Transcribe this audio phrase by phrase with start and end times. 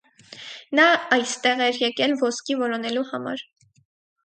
[0.79, 0.85] Նա
[1.17, 3.47] այստեղ էր եկել ոսկի որոնելու համար։